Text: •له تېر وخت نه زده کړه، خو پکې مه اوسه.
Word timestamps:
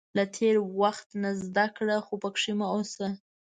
•له 0.17 0.23
تېر 0.35 0.55
وخت 0.79 1.07
نه 1.21 1.31
زده 1.43 1.65
کړه، 1.77 1.97
خو 2.05 2.13
پکې 2.23 2.51
مه 2.59 2.67
اوسه. 2.73 3.07